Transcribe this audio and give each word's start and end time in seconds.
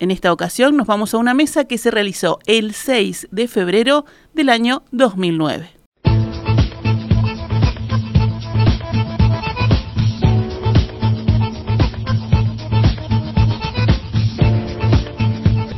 En 0.00 0.10
esta 0.10 0.32
ocasión 0.32 0.78
nos 0.78 0.86
vamos 0.86 1.12
a 1.12 1.18
una 1.18 1.34
mesa 1.34 1.66
que 1.66 1.76
se 1.76 1.90
realizó 1.90 2.38
el 2.46 2.72
6 2.72 3.28
de 3.32 3.46
febrero 3.48 4.06
del 4.32 4.48
año 4.48 4.82
2009. 4.92 5.68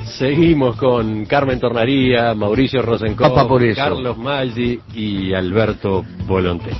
Seguimos 0.04 0.76
con 0.76 1.24
Carmen 1.24 1.58
Tornaría, 1.58 2.32
Mauricio 2.32 2.80
eso. 2.80 3.74
Carlos 3.74 4.16
Maggi 4.18 4.78
y 4.94 5.34
Alberto 5.34 6.04
Volonté. 6.28 6.70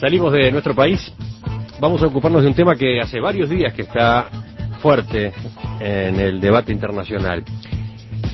Salimos 0.00 0.32
de 0.32 0.50
nuestro 0.50 0.74
país, 0.74 1.12
vamos 1.80 2.02
a 2.02 2.06
ocuparnos 2.06 2.42
de 2.42 2.48
un 2.48 2.54
tema 2.54 2.76
que 2.76 3.00
hace 3.00 3.20
varios 3.20 3.48
días 3.48 3.72
que 3.72 3.82
está 3.82 4.28
fuerte 4.80 5.32
en 5.80 6.18
el 6.18 6.40
debate 6.40 6.72
internacional. 6.72 7.44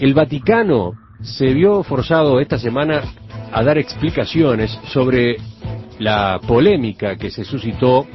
El 0.00 0.14
Vaticano 0.14 0.92
se 1.22 1.52
vio 1.52 1.82
forzado 1.82 2.40
esta 2.40 2.58
semana 2.58 3.02
a 3.52 3.62
dar 3.62 3.78
explicaciones 3.78 4.78
sobre 4.88 5.36
la 5.98 6.40
polémica 6.46 7.16
que 7.16 7.30
se 7.30 7.44
suscitó 7.44 8.06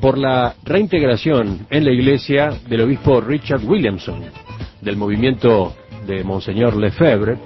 por 0.00 0.18
la 0.18 0.54
reintegración 0.64 1.66
en 1.70 1.84
la 1.84 1.90
iglesia 1.90 2.50
del 2.68 2.82
obispo 2.82 3.20
Richard 3.20 3.64
Williamson, 3.64 4.22
del 4.80 4.96
movimiento 4.96 5.74
de 6.06 6.22
Monseñor 6.22 6.76
Lefebvre. 6.76 7.38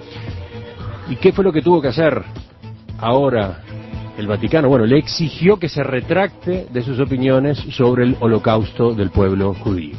¿Y 1.09 1.17
qué 1.17 1.33
fue 1.33 1.45
lo 1.45 1.53
que 1.53 1.63
tuvo 1.63 1.81
que 1.81 1.89
hacer 1.89 2.23
ahora 2.99 3.63
el 4.23 4.29
Vaticano? 4.29 4.69
Bueno, 4.69 4.87
le 4.87 4.99
exigió 4.99 5.59
que 5.59 5.69
se 5.69 5.83
retracte 5.83 6.67
de 6.71 6.83
sus 6.83 6.99
opiniones 7.01 7.59
sobre 7.71 8.05
el 8.05 8.17
holocausto 8.21 8.95
del 8.95 9.11
pueblo 9.11 9.53
judío. 9.55 9.97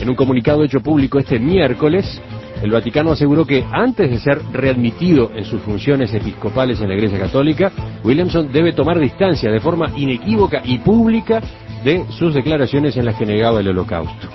En 0.00 0.10
un 0.10 0.16
comunicado 0.16 0.64
hecho 0.64 0.80
público 0.80 1.18
este 1.18 1.38
miércoles, 1.38 2.20
el 2.60 2.72
Vaticano 2.72 3.12
aseguró 3.12 3.46
que 3.46 3.64
antes 3.70 4.10
de 4.10 4.18
ser 4.18 4.40
readmitido 4.52 5.30
en 5.34 5.44
sus 5.44 5.62
funciones 5.62 6.12
episcopales 6.12 6.80
en 6.80 6.88
la 6.88 6.94
Iglesia 6.94 7.20
Católica, 7.20 7.70
Williamson 8.02 8.50
debe 8.52 8.72
tomar 8.72 8.98
distancia 8.98 9.50
de 9.50 9.60
forma 9.60 9.92
inequívoca 9.96 10.62
y 10.64 10.78
pública 10.78 11.40
de 11.84 12.04
sus 12.10 12.34
declaraciones 12.34 12.96
en 12.96 13.04
las 13.04 13.16
que 13.16 13.26
negaba 13.26 13.60
el 13.60 13.68
holocausto. 13.68 14.28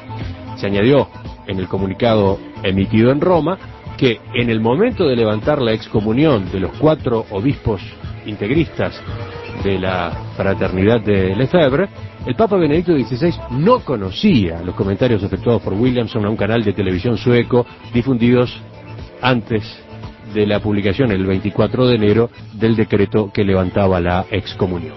Se 0.56 0.67
añadió 0.67 1.09
en 1.48 1.59
el 1.59 1.67
comunicado 1.67 2.39
emitido 2.64 3.12
en 3.12 3.20
Roma 3.20 3.58
que 3.98 4.22
en 4.34 4.50
el 4.50 4.62
momento 4.62 5.06
de 5.06 5.17
levantar 5.17 5.62
la 5.62 5.73
excomunión 5.73 6.50
de 6.50 6.62
los 6.62 6.72
cuatro 6.78 7.26
obispos 7.32 7.82
integristas 8.25 9.00
de 9.64 9.80
la 9.80 10.11
fraternidad 10.36 11.02
de 11.02 11.36
Lefebvre, 11.36 11.89
el 12.25 12.36
Papa 12.36 12.58
Benedicto 12.58 12.94
XVI 12.94 13.33
no 13.52 13.80
conocía 13.80 14.61
los 14.61 14.75
comentarios 14.75 15.23
efectuados 15.23 15.61
por 15.61 15.73
Williamson 15.73 16.25
a 16.25 16.30
un 16.30 16.38
canal 16.38 16.64
de 16.64 16.73
televisión 16.73 17.17
sueco 17.17 17.66
difundidos 17.94 18.55
antes 19.22 19.64
de 20.33 20.45
la 20.45 20.59
publicación 20.59 21.11
el 21.11 21.26
24 21.26 21.87
de 21.87 21.95
enero 21.95 22.30
del 22.54 22.76
decreto 22.76 23.31
que 23.33 23.43
levantaba 23.43 23.99
la 23.99 24.26
excomunión. 24.31 24.95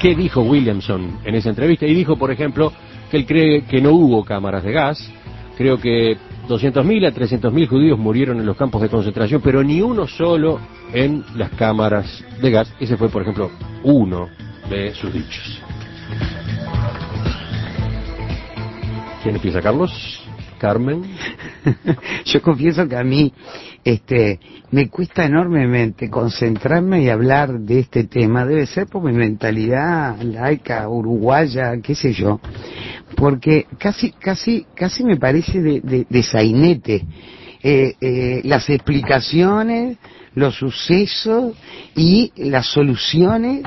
¿Qué 0.00 0.14
dijo 0.14 0.42
Williamson 0.42 1.18
en 1.24 1.34
esa 1.34 1.50
entrevista? 1.50 1.86
Y 1.86 1.94
dijo, 1.94 2.16
por 2.16 2.30
ejemplo, 2.30 2.72
que 3.10 3.16
él 3.16 3.26
cree 3.26 3.62
que 3.62 3.80
no 3.80 3.90
hubo 3.92 4.24
cámaras 4.24 4.62
de 4.62 4.72
gas, 4.72 5.12
creo 5.58 5.76
que 5.76 6.16
200.000 6.48 7.08
a 7.08 7.12
300.000 7.12 7.66
judíos 7.66 7.98
murieron 7.98 8.38
en 8.38 8.46
los 8.46 8.56
campos 8.56 8.80
de 8.80 8.88
concentración, 8.88 9.42
pero 9.42 9.64
ni 9.64 9.82
uno 9.82 10.06
solo 10.06 10.60
en 10.92 11.24
las 11.34 11.50
cámaras 11.50 12.24
de 12.40 12.50
gas. 12.52 12.72
Ese 12.78 12.96
fue, 12.96 13.08
por 13.08 13.22
ejemplo, 13.22 13.50
uno 13.82 14.28
de 14.70 14.94
sus 14.94 15.12
dichos. 15.12 15.60
¿Quién 19.20 19.34
empieza, 19.34 19.60
Carlos? 19.60 20.22
Carmen. 20.58 21.02
Yo 22.24 22.40
confieso 22.40 22.88
que 22.88 22.96
a 22.96 23.02
mí 23.02 23.32
este, 23.84 24.38
me 24.70 24.88
cuesta 24.88 25.24
enormemente 25.24 26.08
concentrarme 26.08 27.02
y 27.02 27.08
hablar 27.08 27.58
de 27.58 27.80
este 27.80 28.04
tema. 28.04 28.44
Debe 28.44 28.66
ser 28.66 28.86
por 28.86 29.02
mi 29.02 29.12
mentalidad 29.12 30.20
laica, 30.22 30.88
uruguaya, 30.88 31.76
qué 31.82 31.94
sé 31.94 32.12
yo. 32.12 32.40
Porque 33.18 33.66
casi, 33.78 34.12
casi, 34.12 34.64
casi 34.74 35.04
me 35.04 35.16
parece 35.16 35.60
de, 35.60 35.80
de, 35.80 36.06
de 36.08 36.22
sainete. 36.22 37.04
Eh, 37.62 37.94
eh, 38.00 38.40
las 38.44 38.70
explicaciones, 38.70 39.98
los 40.34 40.54
sucesos 40.54 41.54
y 41.96 42.32
las 42.36 42.66
soluciones 42.66 43.62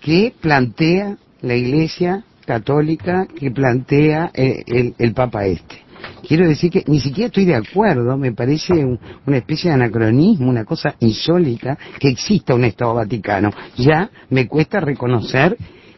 que 0.00 0.34
plantea 0.40 1.16
la 1.40 1.54
Iglesia 1.54 2.24
católica, 2.44 3.26
que 3.38 3.50
plantea 3.50 4.30
eh, 4.34 4.62
el, 4.66 4.94
el 4.98 5.12
Papa 5.14 5.46
este. 5.46 5.76
Quiero 6.26 6.46
decir 6.46 6.70
que 6.70 6.84
ni 6.86 7.00
siquiera 7.00 7.28
estoy 7.28 7.44
de 7.46 7.54
acuerdo, 7.54 8.16
me 8.18 8.32
parece 8.32 8.72
un- 8.84 8.98
una 9.26 9.38
especie 9.38 9.70
de 9.70 9.74
anacronismo, 9.74 10.50
una 10.50 10.64
cosa 10.64 10.94
insólita 11.00 11.78
que 11.98 12.08
exista 12.08 12.54
un 12.54 12.64
Estado 12.64 12.94
Vaticano. 12.94 13.50
Ya 13.76 14.10
me 14.28 14.46
cuesta 14.46 14.80
reconocer 14.80 15.56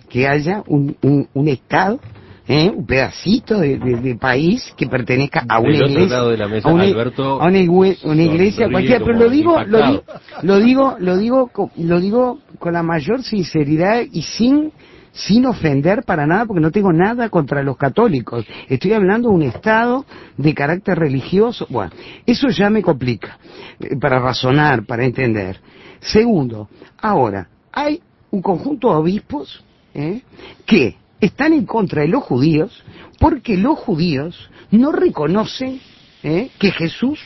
que 0.09 0.29
haya 0.29 0.63
un, 0.67 0.97
un, 1.03 1.29
un 1.35 1.49
Estado, 1.49 1.99
¿eh? 2.49 2.73
un 2.75 2.87
pedacito 2.87 3.59
de, 3.61 3.79
de- 3.79 3.97
de 4.01 4.15
país 4.17 4.73
que 4.77 4.87
pertenezca 4.87 5.45
a 5.49 5.59
una 5.59 5.71
iglesia, 5.77 6.07
lado 6.17 6.31
de 6.31 6.37
la 6.39 6.49
mesa, 6.49 6.69
a 6.69 6.73
una, 6.73 6.85
Alberto 6.85 7.41
a 7.41 7.47
una 7.47 8.23
iglesia 8.23 8.69
cualquiera, 8.71 9.05
pero 9.05 9.19
lo 9.19 9.29
digo, 9.31 9.63
lo, 9.65 9.79
di- 9.79 9.93
impactado. 9.95 10.21
lo 10.43 10.59
digo, 10.59 10.97
lo 10.99 11.17
digo, 11.17 11.51
lo 11.77 12.01
digo 12.01 12.39
con 12.59 12.73
la 12.73 12.83
mayor 12.83 13.23
sinceridad 13.23 14.03
y 14.11 14.23
sin 14.23 14.73
sin 15.15 15.45
ofender 15.45 16.05
para 16.05 16.27
nada, 16.27 16.47
porque 16.47 16.63
no 16.63 16.71
tengo 16.71 16.91
nada 16.91 17.29
contra 17.29 17.63
los 17.63 17.77
católicos. 17.77 18.47
Estoy 18.71 18.95
hablando 18.95 19.29
de 19.29 19.35
un 19.35 19.43
Estado 19.43 20.07
de 20.39 20.55
carácter 20.55 20.99
religioso. 20.99 21.67
Bueno, 21.69 21.91
eso 22.25 22.49
ya 22.49 22.71
me 22.71 22.81
complica 22.81 23.39
eh, 23.79 23.95
para 24.01 24.19
razonar, 24.21 24.87
para 24.87 25.05
entender. 25.05 25.61
Segundo, 26.01 26.71
ahora, 26.99 27.47
hay 27.73 28.01
un 28.31 28.41
conjunto 28.41 28.89
de 28.89 28.95
obispos 28.97 29.63
¿eh? 29.93 30.23
que 30.65 30.97
están 31.23 31.55
en 31.55 31.65
contra 31.65 32.03
de 32.03 32.09
los 32.09 32.23
judíos 32.25 32.83
porque 33.19 33.57
los 33.57 33.79
judíos 33.79 34.51
no 34.71 34.93
reconocen 34.93 35.81
¿eh? 36.23 36.51
que 36.59 36.71
Jesús 36.73 37.19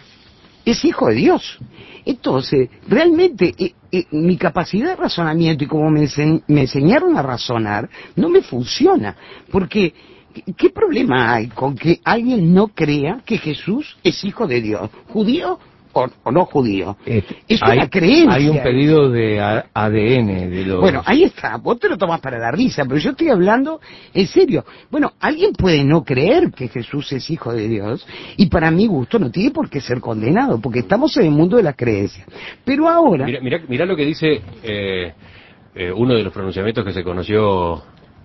es 0.65 0.85
hijo 0.85 1.09
de 1.09 1.15
Dios. 1.15 1.59
Entonces, 2.05 2.69
realmente, 2.89 3.55
eh, 3.59 3.73
eh, 3.93 4.05
mi 4.13 4.37
capacidad 4.37 4.91
de 4.91 4.97
razonamiento 4.97 5.65
y 5.65 5.67
como 5.67 5.91
me, 5.91 6.09
me 6.49 6.61
enseñaron 6.63 7.17
a 7.17 7.23
razonar, 7.23 7.89
no 8.17 8.29
me 8.29 8.43
funciona. 8.43 9.17
Porque, 9.51 9.95
¿qué- 10.35 10.53
¿qué 10.57 10.71
problema 10.71 11.33
hay 11.35 11.49
con 11.49 11.77
que 11.77 12.01
alguien 12.05 12.53
no 12.53 12.69
crea 12.69 13.23
que 13.25 13.39
Jesús 13.39 13.97
es 14.05 14.23
hijo 14.25 14.47
de 14.47 14.61
Dios? 14.61 14.91
¿Judío 15.09 15.59
o, 16.05 16.11
o 16.25 16.31
no 16.33 16.45
judío? 16.45 16.97
Es 17.05 17.25
hay, 17.63 17.79
una 17.79 17.89
creencia. 17.89 18.33
hay 18.35 18.49
un 18.49 18.63
pedido 18.63 19.11
de 19.11 19.41
A- 19.41 19.67
ADN 19.75 20.51
de 20.51 20.65
los... 20.67 20.81
Bueno, 20.81 21.03
ahí 21.05 21.25
está, 21.25 21.57
vos 21.57 21.79
te 21.79 21.89
lo 21.89 21.97
tomás 21.97 22.21
para 22.21 22.39
la 22.39 22.51
risa, 22.51 22.85
pero 22.85 22.99
yo 22.99 23.11
estoy 23.11 23.29
hablando 23.29 23.81
en 24.15 24.27
serio. 24.27 24.65
Bueno, 24.91 25.13
alguien 25.21 25.53
puede 25.53 25.85
no 25.85 26.05
creer 26.05 26.51
que 26.53 26.69
Jesús 26.69 27.13
es 27.13 27.31
hijo 27.31 27.53
de 27.53 27.69
Dios 27.69 28.07
y 28.37 28.47
para 28.47 28.71
mi 28.71 28.87
gusto 28.87 29.19
no 29.19 29.31
tiene 29.31 29.51
por 29.51 29.69
qué 29.71 29.81
ser 29.81 30.01
condenado, 30.01 30.61
porque 30.61 30.81
estamos 30.81 31.17
en 31.17 31.27
el 31.27 31.31
mundo 31.33 31.57
de 31.57 31.63
las 31.63 31.77
creencias. 31.77 32.27
Pero 32.65 32.89
ahora, 32.89 33.25
Mira, 33.27 33.41
mira, 33.41 33.61
mira 33.69 33.85
lo 33.87 33.97
que 33.97 34.05
dice 34.05 34.41
eh, 34.63 35.13
eh, 35.75 35.93
uno 35.93 36.15
de 36.15 36.23
los 36.23 36.33
pronunciamientos 36.33 36.85
que 36.85 36.93
se 36.93 37.03
conoció 37.05 37.83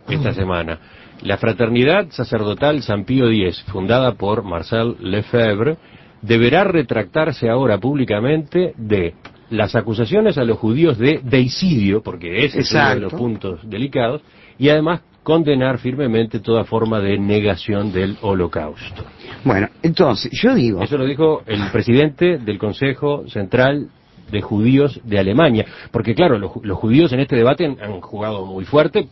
esta 0.07 0.33
semana. 0.33 0.79
La 1.21 1.37
Fraternidad 1.37 2.07
Sacerdotal 2.09 2.81
San 2.81 3.05
Pío 3.05 3.29
X, 3.29 3.63
fundada 3.71 4.13
por 4.15 4.43
Marcel 4.43 4.95
Lefebvre, 4.99 5.77
deberá 6.21 6.63
retractarse 6.63 7.49
ahora 7.49 7.77
públicamente 7.77 8.73
de 8.77 9.13
las 9.49 9.75
acusaciones 9.75 10.37
a 10.37 10.43
los 10.43 10.57
judíos 10.57 10.97
de 10.97 11.19
deicidio, 11.23 12.01
porque 12.01 12.45
ese 12.45 12.59
es 12.59 12.71
uno 12.71 12.89
de 12.89 12.99
los 13.01 13.13
puntos 13.13 13.59
delicados, 13.69 14.21
y 14.57 14.69
además 14.69 15.01
condenar 15.23 15.77
firmemente 15.77 16.39
toda 16.39 16.63
forma 16.63 16.99
de 16.99 17.17
negación 17.19 17.91
del 17.91 18.17
holocausto. 18.21 19.03
bueno, 19.43 19.67
entonces 19.83 20.31
yo 20.33 20.55
digo, 20.55 20.81
Eso 20.81 20.97
lo 20.97 21.05
dijo 21.05 21.43
el 21.45 21.61
presidente 21.71 22.37
del 22.37 22.57
Consejo 22.57 23.27
Central 23.27 23.89
de 24.31 24.41
Judíos 24.41 24.99
de 25.03 25.19
Alemania. 25.19 25.65
Porque 25.91 26.15
claro, 26.15 26.39
los, 26.39 26.51
ju- 26.51 26.63
los 26.63 26.77
judíos 26.77 27.11
en 27.11 27.19
este 27.19 27.35
debate 27.35 27.65
han, 27.65 27.77
han 27.81 27.99
jugado 28.01 28.45
muy 28.45 28.63
fuerte 28.65 29.09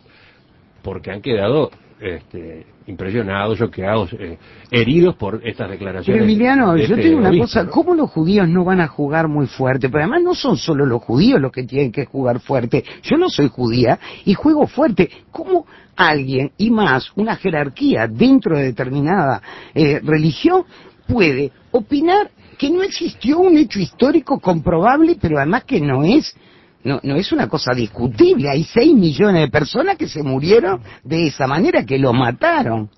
porque 0.81 1.11
han 1.11 1.21
quedado 1.21 1.69
este, 1.99 2.65
impresionados, 2.87 3.57
choqueados, 3.57 4.13
eh, 4.13 4.37
heridos 4.71 5.15
por 5.15 5.41
estas 5.45 5.69
declaraciones. 5.69 6.21
Pero 6.21 6.23
Emiliano, 6.23 6.73
de 6.73 6.87
yo 6.87 6.95
este 6.95 6.95
te 6.95 7.07
digo 7.09 7.19
una 7.19 7.37
cosa, 7.37 7.63
¿no? 7.63 7.71
¿cómo 7.71 7.95
los 7.95 8.09
judíos 8.09 8.47
no 8.47 8.63
van 8.63 8.81
a 8.81 8.87
jugar 8.87 9.27
muy 9.27 9.47
fuerte? 9.47 9.89
Pero 9.89 10.03
además 10.03 10.23
no 10.23 10.35
son 10.35 10.57
solo 10.57 10.85
los 10.85 11.01
judíos 11.03 11.39
los 11.39 11.51
que 11.51 11.63
tienen 11.63 11.91
que 11.91 12.05
jugar 12.05 12.39
fuerte. 12.39 12.83
Yo 13.03 13.17
no 13.17 13.29
soy 13.29 13.49
judía 13.49 13.99
y 14.25 14.33
juego 14.33 14.67
fuerte. 14.67 15.09
¿Cómo 15.31 15.65
alguien, 15.95 16.51
y 16.57 16.71
más 16.71 17.11
una 17.15 17.35
jerarquía 17.35 18.07
dentro 18.07 18.57
de 18.57 18.63
determinada 18.63 19.41
eh, 19.73 19.99
religión, 20.01 20.63
puede 21.05 21.51
opinar 21.71 22.31
que 22.57 22.69
no 22.69 22.83
existió 22.83 23.39
un 23.39 23.57
hecho 23.57 23.79
histórico 23.79 24.39
comprobable, 24.39 25.17
pero 25.19 25.37
además 25.37 25.65
que 25.65 25.81
no 25.81 26.03
es 26.03 26.35
no, 26.83 26.99
no 27.03 27.15
es 27.15 27.31
una 27.31 27.47
cosa 27.47 27.73
discutible. 27.73 28.49
Hay 28.49 28.63
6 28.63 28.93
millones 28.95 29.41
de 29.41 29.47
personas 29.49 29.97
que 29.97 30.07
se 30.07 30.23
murieron 30.23 30.81
de 31.03 31.27
esa 31.27 31.45
manera, 31.47 31.85
que 31.85 31.97
lo 31.99 32.13
mataron. 32.13 32.89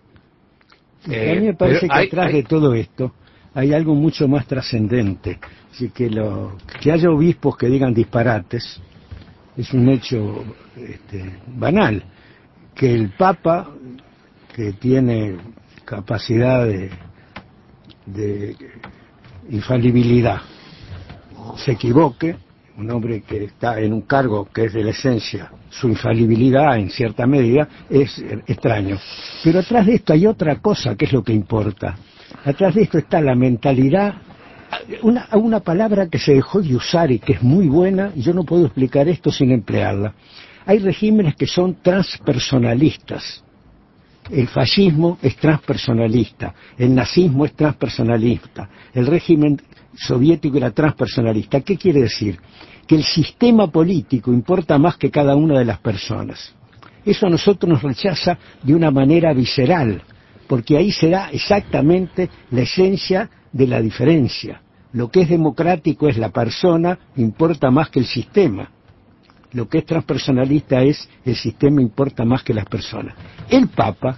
Eh, 1.10 1.32
a 1.32 1.36
mí 1.40 1.48
me 1.48 1.54
parece 1.56 1.88
que 1.88 1.94
hay- 1.94 2.08
atrás 2.08 2.28
hay- 2.28 2.34
de 2.34 2.44
todo 2.44 2.74
esto 2.76 3.14
hay 3.54 3.74
algo 3.74 3.96
mucho 3.96 4.28
más 4.28 4.46
trascendente. 4.48 5.40
Así 5.74 5.90
que, 5.90 6.10
lo, 6.10 6.58
que 6.82 6.92
haya 6.92 7.10
obispos 7.10 7.58
que 7.58 7.68
digan 7.68 7.94
disparates 7.94 8.80
es 9.58 9.74
un 9.74 9.90
hecho 9.90 10.44
este, 10.78 11.38
banal. 11.48 12.04
Que 12.74 12.94
el 12.94 13.10
Papa, 13.10 13.70
que 14.56 14.74
tiene 14.74 15.36
capacidad 15.84 16.66
de, 16.66 16.92
de 18.06 18.56
infalibilidad, 19.50 20.42
se 21.58 21.74
equivoque, 21.74 22.38
un 22.82 22.90
hombre 22.92 23.22
que 23.22 23.46
está 23.46 23.80
en 23.80 23.94
un 23.94 24.02
cargo 24.02 24.48
que 24.52 24.66
es 24.66 24.74
de 24.74 24.84
la 24.84 24.90
esencia, 24.90 25.52
su 25.70 25.88
infalibilidad 25.88 26.78
en 26.78 26.90
cierta 26.90 27.28
medida, 27.28 27.68
es 27.90 28.18
extraño. 28.48 28.98
Pero 29.44 29.60
atrás 29.60 29.86
de 29.86 29.96
esto 29.96 30.14
hay 30.14 30.26
otra 30.26 30.56
cosa 30.58 30.96
que 30.96 31.06
es 31.06 31.14
lo 31.14 31.24
que 31.24 31.32
importa. 31.32 31.96
Atrás 32.44 32.74
de 32.74 32.82
esto 32.82 32.98
está 32.98 33.22
la 33.22 33.36
mentalidad, 33.36 34.16
una, 35.04 35.28
una 35.34 35.60
palabra 35.60 36.08
que 36.08 36.18
se 36.18 36.34
dejó 36.34 36.62
de 36.62 36.76
usar 36.76 37.12
y 37.12 37.20
que 37.20 37.34
es 37.34 37.44
muy 37.44 37.68
buena, 37.68 38.12
y 38.16 38.22
yo 38.22 38.34
no 38.34 38.44
puedo 38.44 38.66
explicar 38.66 39.08
esto 39.08 39.32
sin 39.32 39.52
emplearla. 39.52 40.14
Hay 40.66 40.80
regímenes 40.80 41.36
que 41.36 41.46
son 41.46 41.78
transpersonalistas. 41.82 43.44
El 44.30 44.48
fascismo 44.48 45.18
es 45.22 45.36
transpersonalista, 45.36 46.54
el 46.78 46.96
nazismo 46.96 47.46
es 47.46 47.54
transpersonalista, 47.54 48.70
el 48.94 49.08
régimen 49.08 49.60
soviético 49.96 50.58
era 50.58 50.72
transpersonalista. 50.72 51.62
¿Qué 51.62 51.78
quiere 51.78 52.02
decir? 52.02 52.40
Que 52.88 52.96
el 52.96 53.04
sistema 53.04 53.68
político 53.68 54.32
importa 54.32 54.78
más 54.78 54.98
que 54.98 55.12
cada 55.12 55.36
una 55.36 55.60
de 55.60 55.66
las 55.66 55.80
personas. 55.80 56.54
Eso 57.06 57.28
a 57.28 57.30
nosotros 57.30 57.70
nos 57.70 57.82
rechaza 57.82 58.38
de 58.62 58.76
una 58.76 58.92
manera 58.92 59.34
visceral, 59.34 60.02
porque 60.48 60.78
ahí 60.78 60.92
se 60.92 61.10
da 61.10 61.30
exactamente 61.32 62.30
la 62.52 62.62
esencia 62.62 63.30
de 63.52 63.68
la 63.68 63.82
diferencia. 63.82 64.62
Lo 64.94 65.10
que 65.10 65.22
es 65.22 65.30
democrático 65.30 66.08
es 66.10 66.18
la 66.18 66.30
persona, 66.30 67.00
importa 67.16 67.72
más 67.72 67.90
que 67.90 68.00
el 68.00 68.06
sistema. 68.06 68.70
Lo 69.54 69.68
que 69.68 69.80
es 69.80 69.86
transpersonalista 69.86 70.82
es 70.82 71.10
el 71.26 71.36
sistema 71.36 71.82
importa 71.82 72.24
más 72.26 72.44
que 72.44 72.54
las 72.54 72.66
personas. 72.66 73.16
El 73.50 73.68
Papa 73.70 74.18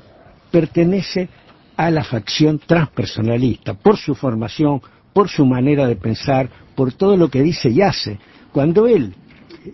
pertenece 0.51 1.29
a 1.75 1.89
la 1.89 2.03
facción 2.03 2.59
transpersonalista 2.59 3.73
por 3.73 3.97
su 3.97 4.13
formación, 4.13 4.81
por 5.13 5.29
su 5.29 5.45
manera 5.45 5.87
de 5.87 5.95
pensar, 5.95 6.49
por 6.75 6.91
todo 6.93 7.15
lo 7.17 7.29
que 7.29 7.41
dice 7.41 7.69
y 7.69 7.81
hace. 7.81 8.19
Cuando 8.51 8.87
él 8.87 9.13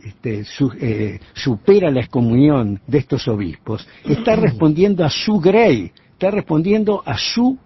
este, 0.03 0.44
su- 0.45 0.71
eh, 0.80 1.19
supera 1.33 1.89
la 1.89 2.01
excomunión 2.01 2.80
de 2.86 2.97
estos 3.00 3.27
obispos, 3.27 3.88
está 4.03 4.36
respondiendo 4.36 5.03
a 5.03 5.09
su 5.09 5.39
grey, 5.39 5.91
está 6.12 6.30
respondiendo 6.31 7.01
a 7.06 7.18
su 7.18 7.57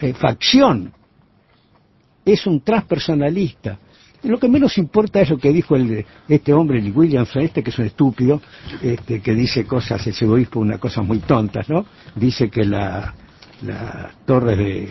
eh, 0.00 0.12
facción. 0.14 0.92
Es 2.24 2.46
un 2.46 2.60
transpersonalista. 2.60 3.78
Lo 4.22 4.38
que 4.38 4.48
menos 4.48 4.78
importa 4.78 5.20
es 5.20 5.30
lo 5.30 5.38
que 5.38 5.52
dijo 5.52 5.74
el, 5.74 6.06
este 6.28 6.52
hombre, 6.52 6.78
el 6.78 6.92
Williamson, 6.96 7.42
este 7.42 7.60
que 7.64 7.70
es 7.70 7.78
un 7.80 7.86
estúpido, 7.86 8.40
este, 8.80 9.20
que 9.20 9.34
dice 9.34 9.64
cosas, 9.64 10.06
ese 10.06 10.24
obispo, 10.26 10.60
unas 10.60 10.78
cosas 10.78 11.04
muy 11.04 11.18
tontas, 11.18 11.68
¿no? 11.68 11.84
Dice 12.14 12.48
que 12.48 12.64
la, 12.64 13.12
las 13.62 14.14
torres 14.24 14.56
de, 14.58 14.88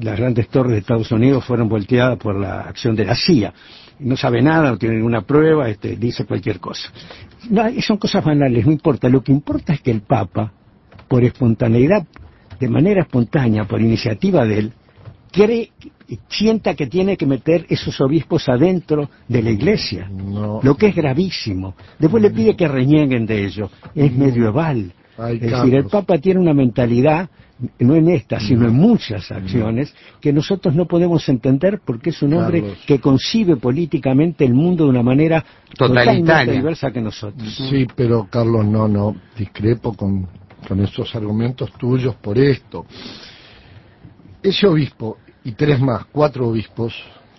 las 0.00 0.18
grandes 0.18 0.48
torres 0.48 0.72
de 0.72 0.78
Estados 0.78 1.10
Unidos 1.12 1.44
fueron 1.44 1.68
volteadas 1.68 2.18
por 2.18 2.36
la 2.38 2.60
acción 2.62 2.94
de 2.96 3.04
la 3.04 3.14
CIA. 3.14 3.52
No 4.00 4.16
sabe 4.16 4.40
nada, 4.42 4.70
no 4.70 4.78
tiene 4.78 4.96
ninguna 4.96 5.22
prueba, 5.22 5.68
este, 5.68 5.96
dice 5.96 6.24
cualquier 6.24 6.60
cosa. 6.60 6.90
No, 7.50 7.64
son 7.80 7.96
cosas 7.96 8.24
banales, 8.24 8.64
no 8.64 8.72
importa. 8.72 9.08
Lo 9.08 9.22
que 9.22 9.32
importa 9.32 9.72
es 9.72 9.80
que 9.80 9.90
el 9.90 10.02
Papa, 10.02 10.52
por 11.08 11.24
espontaneidad, 11.24 12.06
de 12.60 12.68
manera 12.68 13.02
espontánea, 13.02 13.64
por 13.64 13.80
iniciativa 13.80 14.44
de 14.44 14.58
él, 14.58 14.72
cree, 15.32 15.72
sienta 16.28 16.74
que 16.74 16.86
tiene 16.86 17.16
que 17.16 17.26
meter 17.26 17.66
esos 17.68 18.00
obispos 18.00 18.48
adentro 18.48 19.10
de 19.26 19.42
la 19.42 19.50
iglesia, 19.50 20.08
No. 20.08 20.60
lo 20.62 20.76
que 20.76 20.86
es 20.86 20.94
gravísimo. 20.94 21.74
Después 21.98 22.22
le 22.22 22.30
pide 22.30 22.56
que 22.56 22.66
renieguen 22.68 23.26
de 23.26 23.44
ello. 23.44 23.70
Es 23.94 24.12
medieval. 24.12 24.92
Ay, 25.18 25.38
es 25.42 25.50
decir, 25.50 25.74
el. 25.74 25.84
Papa 25.86 26.18
tiene 26.18 26.40
una 26.40 26.54
mentalidad, 26.54 27.28
no 27.80 27.94
en 27.96 28.08
esta, 28.08 28.38
sino 28.38 28.66
en 28.68 28.74
muchas 28.74 29.30
acciones, 29.32 29.92
que 30.20 30.32
nosotros 30.32 30.74
no 30.74 30.86
podemos 30.86 31.28
entender 31.28 31.80
porque 31.84 32.10
es 32.10 32.22
un 32.22 32.34
hombre 32.34 32.60
Carlos. 32.60 32.78
que 32.86 33.00
concibe 33.00 33.56
políticamente 33.56 34.44
el 34.44 34.54
mundo 34.54 34.84
de 34.84 34.90
una 34.90 35.02
manera 35.02 35.44
Totalitaria. 35.76 36.20
totalmente 36.20 36.52
diversa 36.52 36.90
que 36.92 37.00
nosotros. 37.00 37.54
Sí, 37.68 37.86
pero 37.96 38.28
Carlos, 38.30 38.64
no, 38.64 38.86
no, 38.86 39.16
discrepo 39.36 39.92
con, 39.92 40.28
con 40.66 40.80
esos 40.80 41.14
argumentos 41.14 41.72
tuyos 41.72 42.14
por 42.16 42.38
esto. 42.38 42.86
Ese 44.42 44.66
obispo 44.66 45.18
y 45.44 45.52
tres 45.52 45.80
más, 45.80 46.04
cuatro 46.12 46.48
obispos, 46.48 46.94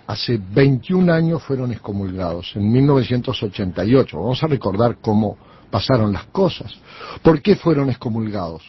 hace 0.07 0.37
21 0.37 1.13
años 1.13 1.43
fueron 1.43 1.71
excomulgados, 1.71 2.55
en 2.55 2.71
1988. 2.71 4.17
Vamos 4.17 4.43
a 4.43 4.47
recordar 4.47 4.97
cómo 4.99 5.37
pasaron 5.69 6.13
las 6.13 6.25
cosas. 6.25 6.73
¿Por 7.21 7.41
qué 7.41 7.55
fueron 7.55 7.89
excomulgados? 7.89 8.63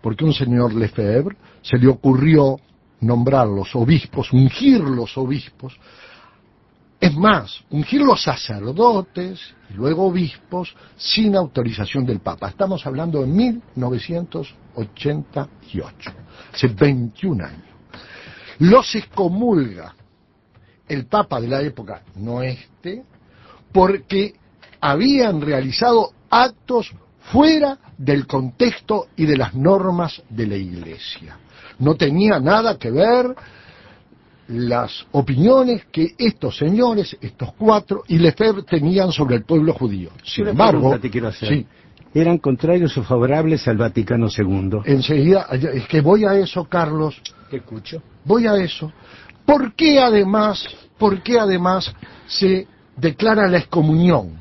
Porque 0.00 0.24
un 0.24 0.32
señor 0.32 0.74
Lefebvre 0.74 1.36
se 1.62 1.76
le 1.76 1.88
ocurrió 1.88 2.58
nombrar 3.00 3.46
los 3.46 3.74
obispos, 3.74 4.32
ungir 4.32 4.80
los 4.80 5.16
obispos, 5.18 5.78
es 7.00 7.16
más, 7.16 7.64
ungir 7.70 8.02
los 8.02 8.22
sacerdotes 8.22 9.40
y 9.70 9.74
luego 9.74 10.06
obispos 10.06 10.76
sin 10.96 11.34
autorización 11.34 12.04
del 12.04 12.20
Papa. 12.20 12.50
Estamos 12.50 12.86
hablando 12.86 13.22
de 13.22 13.26
1988, 13.26 16.12
hace 16.52 16.68
21 16.68 17.44
años. 17.44 17.64
Los 18.58 18.94
excomulga 18.94 19.94
el 20.86 21.06
Papa 21.06 21.40
de 21.40 21.48
la 21.48 21.62
época, 21.62 22.02
no 22.16 22.42
este, 22.42 23.02
porque 23.72 24.34
habían 24.78 25.40
realizado 25.40 26.12
actos 26.30 26.92
fuera 27.32 27.76
del 27.98 28.26
contexto 28.26 29.08
y 29.16 29.26
de 29.26 29.36
las 29.36 29.54
normas 29.54 30.22
de 30.30 30.46
la 30.46 30.56
Iglesia. 30.56 31.36
No 31.78 31.94
tenía 31.96 32.38
nada 32.40 32.78
que 32.78 32.90
ver 32.90 33.34
las 34.48 35.06
opiniones 35.12 35.84
que 35.92 36.14
estos 36.18 36.56
señores, 36.56 37.16
estos 37.20 37.52
cuatro, 37.54 38.02
y 38.08 38.18
Lefebvre 38.18 38.62
tenían 38.64 39.12
sobre 39.12 39.36
el 39.36 39.44
pueblo 39.44 39.72
judío. 39.74 40.10
Sin 40.24 40.42
Una 40.42 40.50
embargo, 40.52 40.80
pregunta 40.80 41.00
te 41.02 41.10
quiero 41.10 41.28
hacer. 41.28 41.48
sí, 41.48 41.66
Eran 42.12 42.38
contrarios 42.38 42.96
o 42.98 43.04
favorables 43.04 43.68
al 43.68 43.76
Vaticano 43.76 44.26
II. 44.36 44.80
enseguida, 44.86 45.46
es 45.52 45.86
que 45.86 46.00
voy 46.00 46.24
a 46.24 46.34
eso, 46.34 46.64
Carlos, 46.64 47.20
¿Qué 47.48 47.58
escucho? 47.58 48.02
voy 48.24 48.46
a 48.48 48.56
eso. 48.56 48.92
¿Por 49.46 49.74
qué 49.74 50.00
además, 50.00 50.64
por 50.98 51.22
qué 51.22 51.38
además 51.38 51.92
se 52.26 52.66
declara 52.96 53.46
la 53.48 53.58
excomunión? 53.58 54.32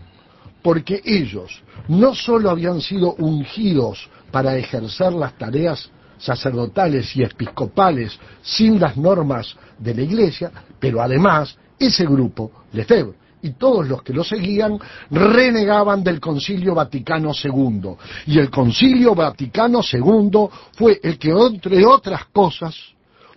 Porque 0.61 1.01
ellos 1.05 1.61
no 1.87 2.13
solo 2.13 2.49
habían 2.49 2.81
sido 2.81 3.13
ungidos 3.15 4.09
para 4.31 4.57
ejercer 4.57 5.13
las 5.13 5.37
tareas 5.37 5.89
sacerdotales 6.17 7.15
y 7.15 7.23
episcopales 7.23 8.19
sin 8.41 8.79
las 8.79 8.97
normas 8.97 9.55
de 9.77 9.95
la 9.95 10.01
Iglesia, 10.01 10.51
pero 10.79 11.01
además 11.01 11.57
ese 11.79 12.05
grupo, 12.05 12.51
Lefebvre, 12.73 13.17
y 13.41 13.51
todos 13.51 13.87
los 13.87 14.03
que 14.03 14.13
lo 14.13 14.23
seguían 14.23 14.77
renegaban 15.09 16.03
del 16.03 16.19
Concilio 16.19 16.75
Vaticano 16.75 17.31
II. 17.31 17.95
Y 18.27 18.37
el 18.37 18.49
Concilio 18.49 19.15
Vaticano 19.15 19.79
II 19.81 20.47
fue 20.73 20.99
el 21.01 21.17
que, 21.17 21.29
entre 21.29 21.85
otras 21.85 22.25
cosas, 22.33 22.75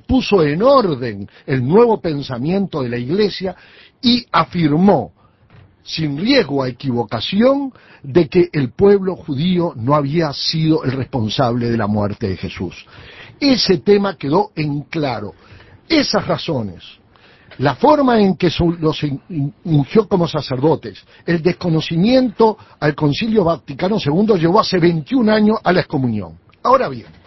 puso 0.06 0.42
en 0.42 0.62
orden 0.62 1.28
el 1.46 1.66
nuevo 1.66 2.00
pensamiento 2.00 2.82
de 2.82 2.88
la 2.88 2.98
Iglesia 2.98 3.54
y 4.00 4.26
afirmó, 4.32 5.12
sin 5.84 6.18
riesgo 6.18 6.62
a 6.62 6.68
equivocación, 6.68 7.72
de 8.02 8.28
que 8.28 8.48
el 8.52 8.72
pueblo 8.72 9.16
judío 9.16 9.72
no 9.76 9.94
había 9.94 10.32
sido 10.32 10.84
el 10.84 10.92
responsable 10.92 11.70
de 11.70 11.76
la 11.76 11.86
muerte 11.86 12.28
de 12.28 12.36
Jesús. 12.36 12.86
Ese 13.38 13.78
tema 13.78 14.16
quedó 14.16 14.50
en 14.54 14.82
claro. 14.82 15.34
Esas 15.88 16.26
razones, 16.26 16.82
la 17.58 17.74
forma 17.74 18.20
en 18.20 18.36
que 18.36 18.50
los 18.78 19.04
ungió 19.64 20.08
como 20.08 20.26
sacerdotes, 20.26 21.04
el 21.26 21.42
desconocimiento 21.42 22.56
al 22.80 22.94
Concilio 22.94 23.44
Vaticano 23.44 23.98
II 24.04 24.38
llevó 24.38 24.60
hace 24.60 24.78
21 24.78 25.32
años 25.32 25.58
a 25.62 25.72
la 25.72 25.80
excomunión. 25.80 26.38
Ahora 26.62 26.88
bien, 26.88 27.21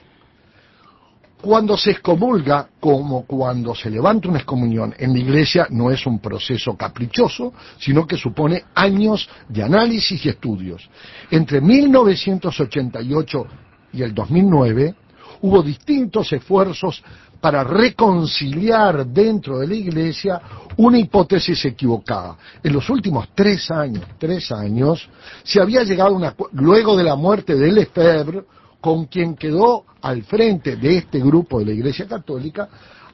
cuando 1.41 1.77
se 1.77 1.91
excomulga, 1.91 2.69
como 2.79 3.25
cuando 3.25 3.75
se 3.75 3.89
levanta 3.89 4.29
una 4.29 4.39
excomunión 4.39 4.95
en 4.97 5.13
la 5.13 5.19
iglesia, 5.19 5.67
no 5.69 5.91
es 5.91 6.05
un 6.05 6.19
proceso 6.19 6.75
caprichoso, 6.75 7.53
sino 7.77 8.07
que 8.07 8.17
supone 8.17 8.63
años 8.73 9.29
de 9.47 9.63
análisis 9.63 10.25
y 10.25 10.29
estudios. 10.29 10.89
Entre 11.29 11.61
1988 11.61 13.47
y 13.93 14.01
el 14.01 14.13
2009 14.13 14.95
hubo 15.41 15.61
distintos 15.61 16.31
esfuerzos 16.33 17.03
para 17.39 17.63
reconciliar 17.63 19.05
dentro 19.05 19.59
de 19.59 19.67
la 19.67 19.75
iglesia 19.75 20.41
una 20.77 20.97
hipótesis 20.97 21.63
equivocada. 21.65 22.37
En 22.63 22.73
los 22.73 22.89
últimos 22.89 23.29
tres 23.35 23.69
años, 23.69 24.03
tres 24.17 24.51
años, 24.51 25.07
se 25.43 25.61
había 25.61 25.83
llegado 25.83 26.15
una, 26.15 26.33
luego 26.53 26.97
de 26.97 27.03
la 27.03 27.15
muerte 27.15 27.55
de 27.55 27.71
Lefebvre, 27.71 28.43
con 28.85 29.05
quien 29.05 29.33
quedó 29.33 29.83
al 29.99 30.21
frente 30.25 30.75
de 30.75 30.97
este 30.97 31.17
grupo 31.17 31.57
de 31.57 31.65
la 31.65 31.71
Iglesia 31.71 32.05
Católica, 32.05 32.69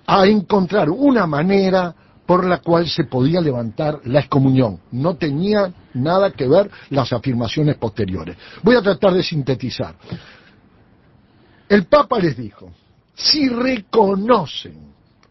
a 0.05 0.27
encontrar 0.27 0.89
una 0.89 1.25
manera 1.25 1.95
por 2.25 2.45
la 2.45 2.57
cual 2.57 2.89
se 2.89 3.05
podía 3.05 3.39
levantar 3.39 4.01
la 4.03 4.19
excomunión. 4.19 4.81
No 4.91 5.15
tenía 5.15 5.73
nada 5.93 6.31
que 6.31 6.45
ver 6.45 6.69
las 6.89 7.13
afirmaciones 7.13 7.77
posteriores. 7.77 8.35
Voy 8.61 8.75
a 8.75 8.81
tratar 8.81 9.13
de 9.13 9.23
sintetizar. 9.23 9.95
El 11.69 11.85
Papa 11.85 12.19
les 12.19 12.35
dijo, 12.35 12.69
si 13.15 13.47
reconocen 13.47 14.75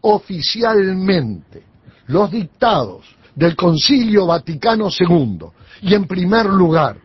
oficialmente 0.01 1.65
los 2.07 2.31
dictados 2.31 3.05
del 3.35 3.55
Concilio 3.55 4.25
Vaticano 4.25 4.89
II 4.89 5.39
y 5.83 5.93
en 5.93 6.07
primer 6.07 6.47
lugar 6.47 6.97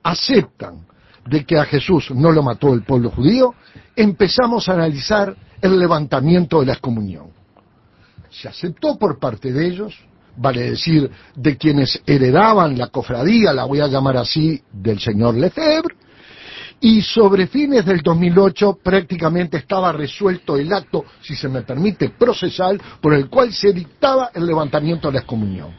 aceptan 0.00 0.86
de 1.28 1.44
que 1.44 1.58
a 1.58 1.64
Jesús 1.64 2.10
no 2.10 2.30
lo 2.30 2.42
mató 2.42 2.74
el 2.74 2.82
pueblo 2.82 3.10
judío, 3.10 3.54
empezamos 3.94 4.68
a 4.68 4.74
analizar 4.74 5.34
el 5.60 5.78
levantamiento 5.78 6.60
de 6.60 6.66
la 6.66 6.72
excomunión. 6.72 7.28
Se 8.30 8.48
aceptó 8.48 8.96
por 8.98 9.18
parte 9.18 9.52
de 9.52 9.66
ellos, 9.66 9.94
vale 10.36 10.70
decir, 10.70 11.10
de 11.34 11.56
quienes 11.56 12.00
heredaban 12.06 12.78
la 12.78 12.88
cofradía, 12.88 13.52
la 13.52 13.64
voy 13.64 13.80
a 13.80 13.88
llamar 13.88 14.16
así, 14.16 14.62
del 14.72 15.00
señor 15.00 15.34
Lefebvre, 15.34 15.96
y 16.80 17.02
sobre 17.02 17.48
fines 17.48 17.84
del 17.84 18.02
2008 18.02 18.78
prácticamente 18.82 19.56
estaba 19.56 19.90
resuelto 19.92 20.56
el 20.56 20.72
acto, 20.72 21.04
si 21.20 21.34
se 21.34 21.48
me 21.48 21.62
permite, 21.62 22.10
procesal 22.10 22.80
por 23.00 23.14
el 23.14 23.28
cual 23.28 23.52
se 23.52 23.72
dictaba 23.72 24.30
el 24.32 24.46
levantamiento 24.46 25.08
de 25.08 25.14
la 25.14 25.20
excomunión. 25.20 25.74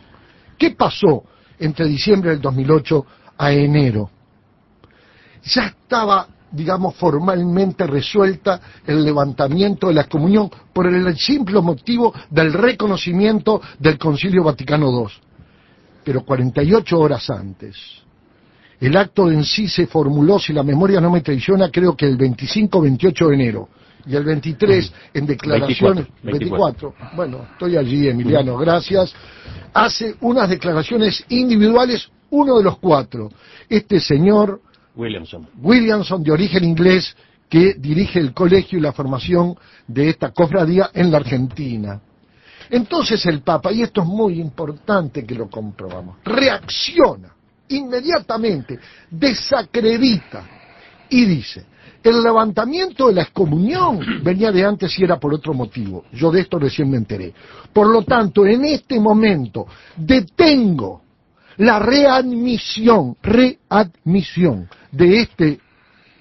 ¿Qué 0.58 0.72
pasó 0.72 1.24
entre 1.58 1.86
diciembre 1.86 2.32
del 2.32 2.41
2008 2.41 3.06
a 3.38 3.53
enero? 3.53 4.10
Ya 5.43 5.67
estaba, 5.67 6.27
digamos, 6.51 6.96
formalmente 6.96 7.86
resuelta 7.88 8.60
el 8.86 9.03
levantamiento 9.03 9.88
de 9.88 9.93
la 9.93 10.05
comunión 10.05 10.50
por 10.74 10.88
el 10.88 11.17
simple 11.17 11.62
motivo 11.62 12.13
del 12.29 12.53
reconocimiento 12.53 13.62
del 13.79 13.98
Concilio 13.98 14.43
Vaticano 14.43 14.89
II. 14.89 15.08
Pero 16.03 16.24
48 16.24 17.00
horas 17.00 17.29
antes, 17.29 17.75
el 18.79 18.96
acto 18.96 19.29
en 19.29 19.43
sí 19.43 19.67
se 19.67 19.88
formuló, 19.88 20.39
si 20.39 20.53
la 20.53 20.63
memoria 20.63 21.01
no 21.01 21.12
me 21.12 21.22
traiciona, 21.22 21.69
creo 21.69 21.96
que 21.96 22.05
el 22.05 22.17
25-28 22.17 23.27
de 23.27 23.36
enero. 23.36 23.69
Y 24.08 24.15
el 24.15 24.24
23 24.24 24.93
en 25.13 25.25
declaraciones... 25.25 26.08
24, 26.24 26.96
Bueno, 27.15 27.46
estoy 27.51 27.75
allí, 27.75 28.08
Emiliano, 28.08 28.58
gracias. 28.58 29.13
Hace 29.74 30.15
unas 30.22 30.50
declaraciones 30.50 31.25
individuales, 31.29 32.10
uno 32.29 32.58
de 32.58 32.63
los 32.63 32.77
cuatro. 32.79 33.29
Este 33.67 34.00
señor 34.00 34.62
Williamson. 35.00 35.48
Williamson, 35.62 36.22
de 36.22 36.32
origen 36.32 36.63
inglés, 36.65 37.15
que 37.48 37.75
dirige 37.75 38.20
el 38.20 38.34
colegio 38.34 38.77
y 38.77 38.82
la 38.82 38.91
formación 38.91 39.56
de 39.88 40.10
esta 40.10 40.32
cofradía 40.32 40.91
en 40.94 41.10
la 41.10 41.18
Argentina. 41.18 42.01
Entonces 42.70 43.25
el 43.25 43.41
Papa, 43.41 43.72
y 43.72 43.82
esto 43.82 44.01
es 44.01 44.08
muy 44.08 44.39
importante 44.39 45.25
que 45.25 45.34
lo 45.34 45.50
comprobamos, 45.50 46.18
reacciona 46.24 47.34
inmediatamente, 47.70 48.77
desacredita 49.10 50.44
y 51.10 51.25
dice, 51.25 51.65
el 52.03 52.22
levantamiento 52.22 53.08
de 53.08 53.13
la 53.13 53.22
excomunión 53.24 54.00
venía 54.24 54.51
de 54.51 54.65
antes 54.65 54.98
y 55.00 55.03
era 55.03 55.20
por 55.20 55.34
otro 55.34 55.53
motivo. 55.53 56.06
Yo 56.12 56.29
de 56.29 56.41
esto 56.41 56.60
recién 56.60 56.89
me 56.89 56.98
enteré. 56.98 57.34
Por 57.72 57.88
lo 57.88 58.03
tanto, 58.03 58.46
en 58.46 58.65
este 58.65 59.00
momento 59.00 59.65
detengo 59.96 61.03
la 61.60 61.78
readmisión, 61.80 63.18
readmisión 63.22 64.70
de 64.92 65.22
este 65.22 65.60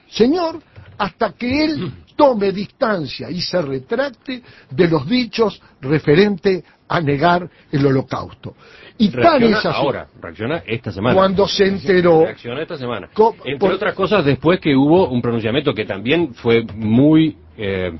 señor 0.09 0.61
hasta 0.99 1.33
que 1.33 1.65
él 1.65 1.93
tome 2.17 2.51
distancia 2.51 3.31
y 3.31 3.41
se 3.41 3.63
retracte 3.63 4.43
de 4.71 4.89
los 4.89 5.09
dichos 5.09 5.63
referente 5.81 6.65
a 6.89 7.01
negar 7.01 7.49
el 7.71 7.87
holocausto. 7.87 8.57
Y 8.99 9.11
reacciona 9.11 9.61
ahora, 9.71 10.09
reacciona 10.21 10.63
esta 10.67 10.91
semana. 10.91 11.15
Cuando 11.15 11.47
se 11.47 11.67
enteró. 11.67 12.25
Reacciona 12.25 12.63
esta 12.63 12.77
semana. 12.77 13.09
Entre 13.45 13.69
otras 13.69 13.95
cosas, 13.95 14.25
después 14.25 14.59
que 14.59 14.75
hubo 14.75 15.09
un 15.09 15.23
pronunciamiento 15.23 15.73
que 15.73 15.85
también 15.85 16.35
fue 16.35 16.65
muy 16.75 17.37
eh, 17.57 17.93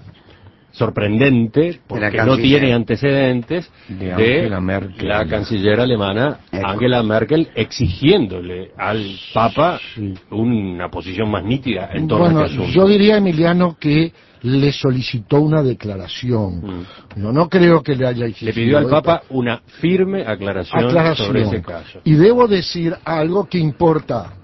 sorprendente 0.79 1.81
porque 1.87 2.19
no 2.19 2.37
tiene 2.37 2.73
antecedentes 2.73 3.71
de, 3.89 4.49
la 5.01 5.27
canciller 5.27 5.81
alemana 5.81 6.39
Angela 6.53 7.03
Merkel 7.03 7.49
exigiéndole 7.55 8.71
al 8.77 9.05
Papa 9.35 9.81
una 10.31 10.89
posición 10.89 11.31
más 11.31 11.45
nítida 11.45 11.91
en 11.93 12.07
torno 12.07 12.25
bueno, 12.27 12.41
a 12.41 12.47
este 12.47 12.71
Yo 12.71 12.87
diría, 12.87 13.17
Emiliano, 13.17 13.77
que 13.79 14.13
le 14.43 14.73
solicitó 14.73 15.41
una 15.41 15.63
declaración. 15.63 16.61
Mm. 16.61 16.87
No, 17.17 17.33
no 17.33 17.49
creo 17.49 17.83
que 17.83 17.97
le 17.97 18.07
haya 18.07 18.27
exigido. 18.27 18.53
Le 18.53 18.55
pidió 18.55 18.79
al 18.79 18.87
Papa 18.87 19.23
una 19.31 19.61
firme 19.81 20.25
aclaración, 20.25 21.17
sobre 21.17 21.43
ese 21.43 21.63
caso. 21.63 22.01
Y 22.05 22.15
debo 22.15 22.47
decir 22.47 22.95
algo 23.05 23.49
que 23.49 23.59
importa 23.59 24.35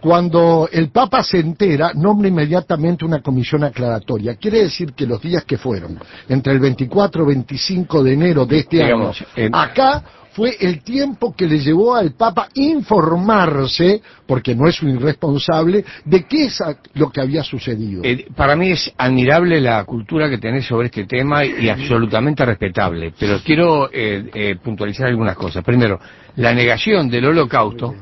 cuando 0.00 0.68
el 0.70 0.90
Papa 0.90 1.22
se 1.22 1.38
entera, 1.38 1.92
nombra 1.94 2.28
inmediatamente 2.28 3.04
una 3.04 3.20
comisión 3.20 3.64
aclaratoria. 3.64 4.36
Quiere 4.36 4.62
decir 4.62 4.92
que 4.92 5.06
los 5.06 5.20
días 5.20 5.44
que 5.44 5.58
fueron, 5.58 5.98
entre 6.28 6.52
el 6.52 6.60
24 6.60 7.22
y 7.22 7.26
25 7.26 8.02
de 8.02 8.12
enero 8.12 8.46
de 8.46 8.58
este 8.58 8.82
año, 8.82 9.12
acá 9.52 10.04
fue 10.38 10.56
el 10.60 10.84
tiempo 10.84 11.34
que 11.34 11.48
le 11.48 11.58
llevó 11.58 11.96
al 11.96 12.12
Papa 12.12 12.46
informarse, 12.54 14.00
porque 14.24 14.54
no 14.54 14.68
es 14.68 14.80
un 14.82 14.90
irresponsable, 14.90 15.84
de 16.04 16.26
qué 16.26 16.44
es 16.44 16.62
lo 16.94 17.10
que 17.10 17.20
había 17.20 17.42
sucedido. 17.42 18.02
Eh, 18.04 18.26
para 18.36 18.54
mí 18.54 18.70
es 18.70 18.92
admirable 18.96 19.60
la 19.60 19.84
cultura 19.84 20.30
que 20.30 20.38
tenés 20.38 20.64
sobre 20.64 20.86
este 20.86 21.06
tema 21.06 21.44
y 21.44 21.68
absolutamente 21.68 22.44
respetable, 22.44 23.12
pero 23.18 23.40
quiero 23.44 23.90
eh, 23.92 24.30
eh, 24.32 24.56
puntualizar 24.62 25.08
algunas 25.08 25.34
cosas. 25.34 25.64
Primero, 25.64 25.98
la 26.36 26.54
negación 26.54 27.08
del 27.08 27.24
holocausto 27.24 27.96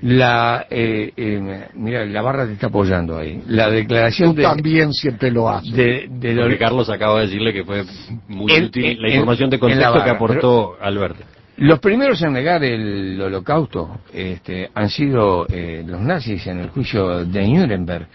la 0.00 0.66
eh, 0.70 1.12
eh, 1.16 1.68
mira 1.74 2.04
la 2.06 2.22
barra 2.22 2.46
te 2.46 2.52
está 2.52 2.68
apoyando 2.68 3.18
ahí. 3.18 3.42
La 3.48 3.68
declaración 3.68 4.34
de, 4.34 4.42
también 4.42 4.92
siempre 4.92 5.30
lo 5.30 5.48
hace 5.48 6.06
de, 6.08 6.56
Carlos 6.58 6.88
acaba 6.88 7.16
de 7.20 7.26
decirle 7.26 7.52
que 7.52 7.64
fue 7.64 7.84
muy 8.28 8.52
útil 8.60 9.00
la 9.00 9.08
información 9.08 9.50
de 9.50 9.58
contexto 9.58 10.04
que 10.04 10.10
aportó 10.10 10.76
Alberto. 10.80 11.24
los 11.56 11.80
primeros 11.80 12.22
en 12.22 12.32
negar 12.32 12.62
el 12.62 13.20
holocausto 13.20 14.00
este, 14.12 14.70
han 14.72 14.88
sido 14.88 15.46
eh, 15.48 15.82
los 15.84 16.00
nazis 16.00 16.46
en 16.46 16.60
el 16.60 16.70
juicio 16.70 17.24
de 17.24 17.48
Nuremberg. 17.48 18.08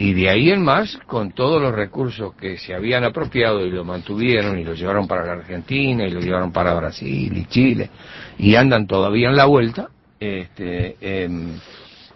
Y 0.00 0.14
de 0.14 0.30
ahí 0.30 0.50
en 0.50 0.62
más 0.62 0.96
con 1.08 1.32
todos 1.32 1.60
los 1.60 1.74
recursos 1.74 2.32
que 2.36 2.56
se 2.56 2.72
habían 2.72 3.02
apropiado 3.02 3.66
y 3.66 3.70
lo 3.72 3.84
mantuvieron 3.84 4.56
y 4.56 4.62
lo 4.62 4.74
llevaron 4.74 5.08
para 5.08 5.26
la 5.26 5.32
Argentina 5.32 6.06
y 6.06 6.10
lo 6.10 6.20
llevaron 6.20 6.52
para 6.52 6.72
Brasil 6.74 7.36
y 7.36 7.44
Chile 7.46 7.90
y 8.38 8.54
andan 8.54 8.86
todavía 8.86 9.28
en 9.28 9.36
la 9.36 9.46
vuelta 9.46 9.88
este, 10.20 10.96
em, 11.00 11.58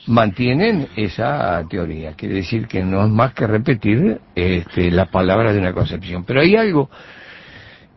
mantienen 0.06 0.88
esa 0.96 1.64
teoría. 1.68 2.14
Quiere 2.14 2.36
decir 2.36 2.66
que 2.66 2.82
no 2.82 3.04
es 3.04 3.10
más 3.10 3.34
que 3.34 3.46
repetir 3.46 4.20
este, 4.34 4.90
las 4.90 5.08
palabras 5.08 5.54
de 5.54 5.60
una 5.60 5.72
concepción. 5.72 6.24
Pero 6.24 6.40
hay 6.40 6.56
algo 6.56 6.90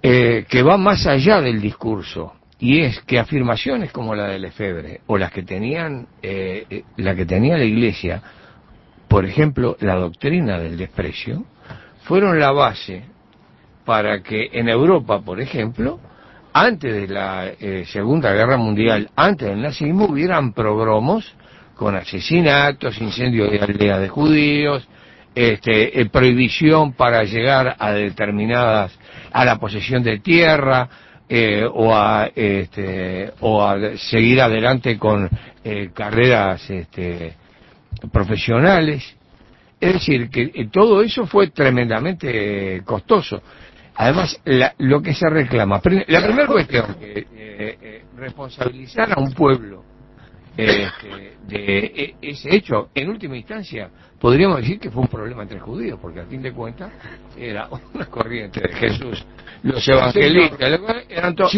eh, 0.02 0.46
que 0.48 0.62
va 0.62 0.78
más 0.78 1.08
allá 1.08 1.42
del 1.42 1.60
discurso 1.60 2.34
y 2.60 2.82
es 2.82 3.02
que 3.02 3.20
afirmaciones 3.20 3.92
como 3.92 4.16
la 4.16 4.28
de 4.28 4.40
Lefebvre 4.40 5.02
o 5.08 5.18
las 5.18 5.32
que 5.32 5.44
tenían 5.44 6.08
eh, 6.22 6.66
eh, 6.70 6.84
la 6.98 7.16
que 7.16 7.26
tenía 7.26 7.58
la 7.58 7.64
Iglesia, 7.64 8.22
por 9.08 9.26
ejemplo, 9.26 9.76
la 9.82 9.96
doctrina 9.96 10.60
del 10.60 10.78
desprecio, 10.78 11.44
fueron 12.04 12.40
la 12.40 12.52
base 12.52 13.04
para 13.84 14.22
que 14.22 14.50
en 14.54 14.70
Europa, 14.70 15.22
por 15.22 15.42
ejemplo, 15.42 16.00
antes 16.58 16.94
de 16.94 17.08
la 17.14 17.48
eh, 17.60 17.84
Segunda 17.86 18.32
Guerra 18.32 18.56
Mundial, 18.56 19.10
antes 19.14 19.50
del 19.50 19.62
nazismo, 19.62 20.06
hubieran 20.06 20.54
progromos 20.54 21.36
con 21.76 21.98
asesinatos, 21.98 22.98
incendios 23.02 23.52
de 23.52 23.60
aldeas 23.60 24.00
de 24.00 24.08
judíos, 24.08 24.88
este, 25.36 26.00
eh, 26.00 26.06
prohibición 26.06 26.94
para 26.94 27.26
llegar 27.26 27.76
a 27.78 27.92
determinadas, 27.92 28.98
a 29.34 29.44
la 29.44 29.60
posesión 29.60 30.02
de 30.02 30.20
tierra, 30.20 30.88
eh, 31.28 31.68
o, 31.70 31.94
a, 31.94 32.30
este, 32.34 33.34
o 33.42 33.62
a 33.62 33.98
seguir 33.98 34.40
adelante 34.40 34.98
con 34.98 35.30
carreras 35.94 36.70
este, 36.70 37.34
profesionales. 38.14 39.04
es 39.82 39.94
decir, 39.94 40.30
que 40.30 40.52
eh, 40.54 40.70
todo 40.72 41.02
eso 41.02 41.28
fue 41.28 41.50
tremendamente 41.50 42.82
costoso. 42.86 43.42
Además, 43.96 44.42
lo 44.78 45.02
que 45.02 45.14
se 45.14 45.30
reclama, 45.30 45.82
la 46.08 46.22
primera 46.22 46.48
cuestión, 46.48 46.96
que 47.00 48.04
responsabilizar 48.18 49.12
a 49.18 49.22
un 49.22 49.34
pueblo 49.34 49.84
este, 50.58 51.36
de 51.48 51.86
e, 51.86 52.16
ese 52.22 52.56
hecho, 52.56 52.90
en 52.96 53.10
última 53.10 53.36
instancia, 53.36 53.90
podríamos 54.20 54.58
decir 54.58 54.80
que 54.80 54.90
fue 54.90 55.02
un 55.02 55.10
problema 55.10 55.44
entre 55.44 55.60
judíos, 55.60 56.00
porque 56.02 56.22
a 56.22 56.26
fin 56.26 56.42
de 56.42 56.54
cuentas 56.54 56.92
era 57.38 57.68
una 57.94 58.06
corriente 58.06 58.62
de 58.62 58.74
Jesús. 58.74 59.26
Los 59.64 59.86
evangelistas, 59.88 60.80
eran 61.10 61.36
todos. 61.36 61.54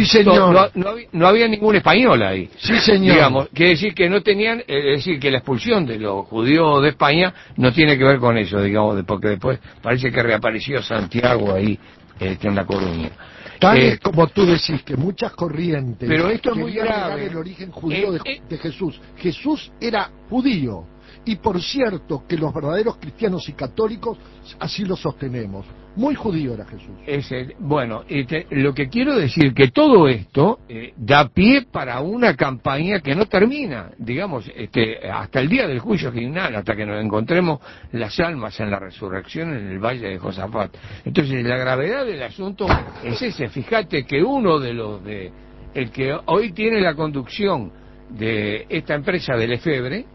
no, 1.11 1.27
había, 1.27 1.47
ningún 1.47 1.75
español 1.75 2.23
ahí. 2.23 2.49
Sí, 2.57 2.79
señor. 2.79 3.15
Digamos, 3.15 3.49
quiere 3.53 3.71
decir 3.71 3.93
que 3.93 4.09
no 4.09 4.21
tenían, 4.23 4.63
es 4.65 4.83
decir, 4.97 5.19
que 5.19 5.29
la 5.29 5.39
expulsión 5.39 5.85
de 5.85 5.99
los 5.99 6.25
judíos 6.25 6.81
de 6.81 6.89
España 6.89 7.33
no 7.57 7.71
tiene 7.71 7.97
que 7.97 8.03
ver 8.03 8.17
con 8.17 8.37
eso, 8.37 8.61
digamos, 8.61 9.03
porque 9.05 9.29
después 9.29 9.59
parece 9.81 10.11
que 10.11 10.23
reapareció 10.23 10.81
Santiago 10.81 11.53
ahí 11.53 11.77
este, 12.19 12.47
en 12.47 12.55
La 12.55 12.65
Coruña. 12.65 13.11
Tal 13.59 13.77
es 13.77 13.95
eh, 13.95 13.99
como 13.99 14.27
tú 14.27 14.45
decís, 14.45 14.83
que 14.83 14.95
muchas 14.95 15.31
corrientes 15.33 16.07
pero 16.07 16.29
esto 16.29 16.51
es 16.51 16.57
muy 16.57 16.73
grave. 16.73 17.25
el 17.25 17.35
origen 17.35 17.71
judío 17.71 18.11
de, 18.11 18.19
eh, 18.25 18.41
de 18.47 18.57
Jesús. 18.57 18.99
Jesús 19.17 19.71
era 19.79 20.11
judío. 20.29 20.85
Y 21.25 21.37
por 21.37 21.61
cierto 21.61 22.23
que 22.27 22.37
los 22.37 22.53
verdaderos 22.53 22.97
cristianos 22.97 23.49
y 23.49 23.53
católicos 23.53 24.17
así 24.59 24.85
lo 24.85 24.95
sostenemos. 24.95 25.65
Muy 25.97 26.13
judío 26.13 26.53
era 26.53 26.63
Jesús. 26.65 27.55
bueno, 27.57 28.03
este, 28.07 28.45
lo 28.51 28.71
que 28.71 28.87
quiero 28.87 29.15
decir 29.15 29.51
que 29.55 29.69
todo 29.69 30.07
esto 30.07 30.59
eh, 30.69 30.93
da 30.95 31.27
pie 31.27 31.63
para 31.63 32.01
una 32.01 32.35
campaña 32.35 32.99
que 32.99 33.15
no 33.15 33.25
termina, 33.25 33.89
digamos, 33.97 34.47
este, 34.55 35.09
hasta 35.09 35.39
el 35.39 35.49
día 35.49 35.67
del 35.67 35.79
juicio 35.79 36.11
final, 36.11 36.55
hasta 36.55 36.75
que 36.75 36.85
nos 36.85 37.03
encontremos 37.03 37.59
las 37.93 38.19
almas 38.19 38.59
en 38.59 38.69
la 38.69 38.77
resurrección 38.77 39.49
en 39.55 39.71
el 39.71 39.79
valle 39.79 40.09
de 40.09 40.19
Josafat. 40.19 40.71
Entonces, 41.03 41.43
la 41.43 41.57
gravedad 41.57 42.05
del 42.05 42.21
asunto 42.21 42.67
es 43.03 43.19
ese. 43.19 43.49
Fíjate 43.49 44.05
que 44.05 44.21
uno 44.21 44.59
de 44.59 44.73
los 44.73 45.03
de 45.03 45.31
el 45.73 45.89
que 45.89 46.15
hoy 46.27 46.51
tiene 46.51 46.79
la 46.79 46.93
conducción 46.93 47.71
de 48.11 48.67
esta 48.69 48.93
empresa 48.93 49.35
de 49.35 49.47
Lefebvre, 49.47 50.05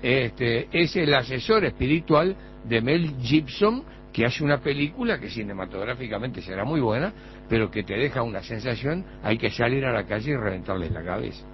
este, 0.00 0.68
es 0.70 0.94
el 0.94 1.12
asesor 1.12 1.64
espiritual 1.64 2.36
de 2.64 2.80
Mel 2.80 3.16
Gibson 3.20 3.82
que 4.12 4.26
hace 4.26 4.44
una 4.44 4.58
película 4.58 5.18
que 5.18 5.30
cinematográficamente 5.30 6.42
será 6.42 6.64
muy 6.64 6.80
buena, 6.80 7.12
pero 7.48 7.70
que 7.70 7.82
te 7.82 7.94
deja 7.94 8.22
una 8.22 8.42
sensación, 8.42 9.04
hay 9.22 9.38
que 9.38 9.50
salir 9.50 9.84
a 9.84 9.92
la 9.92 10.06
calle 10.06 10.32
y 10.32 10.36
reventarles 10.36 10.92
la 10.92 11.02
cabeza. 11.02 11.46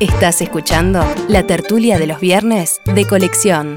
Estás 0.00 0.42
escuchando 0.42 1.00
la 1.28 1.46
tertulia 1.46 1.98
de 1.98 2.06
los 2.06 2.20
viernes 2.20 2.80
de 2.84 3.06
colección. 3.06 3.76